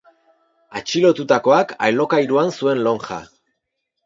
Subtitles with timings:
[0.79, 3.21] Atxilotutakoak alokairuan zuen lonja.